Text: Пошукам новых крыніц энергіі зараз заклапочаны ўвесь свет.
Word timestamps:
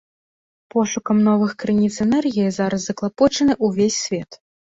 Пошукам 0.75 1.17
новых 1.27 1.51
крыніц 1.63 1.91
энергіі 2.07 2.55
зараз 2.57 2.81
заклапочаны 2.89 3.53
ўвесь 3.69 4.01
свет. 4.09 4.31